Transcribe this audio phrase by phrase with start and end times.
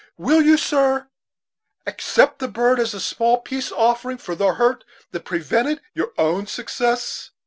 [0.17, 1.09] Will you, sir,
[1.85, 6.47] accept the bird as a small peace offering for the hurt that prevented your own
[6.47, 7.29] success?"